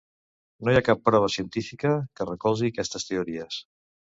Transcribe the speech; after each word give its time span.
No 0.67 0.73
hi 0.73 0.77
ha 0.79 0.85
cap 0.87 1.03
prova 1.09 1.29
científica 1.35 1.91
que 2.21 2.27
recolzi 2.33 2.73
aquestes 2.75 3.07
teories. 3.11 3.61